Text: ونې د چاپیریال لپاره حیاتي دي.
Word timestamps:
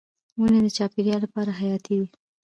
ونې 0.39 0.59
د 0.63 0.67
چاپیریال 0.77 1.21
لپاره 1.25 1.51
حیاتي 1.59 1.93
دي. 1.99 2.07